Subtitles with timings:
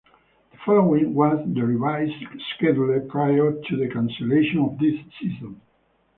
[0.51, 2.15] The following was the revised
[2.55, 5.61] schedule prior to the cancellation of the season.